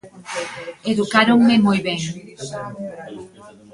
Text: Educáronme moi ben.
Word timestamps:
Educáronme 0.91 1.55
moi 1.65 1.79
ben. 1.87 2.01